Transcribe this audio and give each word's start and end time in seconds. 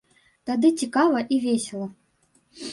Тады 0.49 0.71
цікава 0.81 1.23
і 1.37 1.41
весела. 1.45 1.87